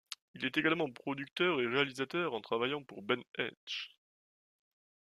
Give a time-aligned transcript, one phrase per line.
[0.33, 3.89] Il est également producteur et réalisateur, en travaillant pour Ben Hecht.